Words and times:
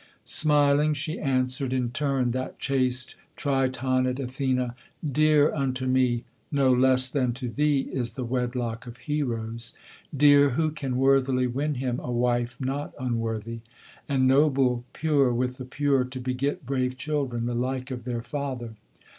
Smiling 0.25 0.95
she 0.95 1.19
answered 1.19 1.71
in 1.71 1.91
turn, 1.91 2.31
that 2.31 2.57
chaste 2.57 3.15
Tritonid 3.37 4.19
Athene: 4.19 4.71
'Dear 5.07 5.53
unto 5.53 5.85
me, 5.85 6.23
no 6.51 6.73
less 6.73 7.07
than 7.11 7.33
to 7.33 7.47
thee, 7.47 7.81
is 7.81 8.13
the 8.13 8.23
wedlock 8.23 8.87
of 8.87 8.97
heroes; 8.97 9.75
Dear, 10.17 10.49
who 10.57 10.71
can 10.71 10.97
worthily 10.97 11.45
win 11.45 11.75
him 11.75 11.99
a 12.01 12.11
wife 12.11 12.59
not 12.59 12.93
unworthy; 12.99 13.59
and 14.09 14.25
noble, 14.27 14.85
Pure 14.93 15.35
with 15.35 15.57
the 15.57 15.65
pure 15.65 16.03
to 16.05 16.19
beget 16.19 16.65
brave 16.65 16.97
children, 16.97 17.45
the 17.45 17.53
like 17.53 17.91
of 17.91 18.03
their 18.03 18.23
father. 18.23 18.73